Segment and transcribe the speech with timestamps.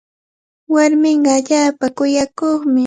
[0.73, 2.79] Warminqa allaapa kuyakuqmi.